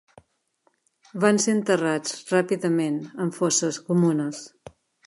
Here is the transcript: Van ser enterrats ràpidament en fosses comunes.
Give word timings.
Van 1.25 1.41
ser 1.43 1.55
enterrats 1.57 2.17
ràpidament 2.35 2.99
en 3.27 3.35
fosses 3.39 3.83
comunes. 3.93 4.43